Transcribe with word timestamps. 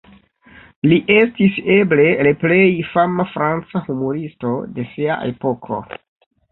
Li 0.89 0.97
estis 1.15 1.59
eble 1.75 2.07
le 2.29 2.33
plej 2.45 2.63
fama 2.95 3.29
franca 3.37 3.85
humuristo 3.91 4.59
de 4.79 4.91
sia 4.97 5.25
epoko. 5.33 5.85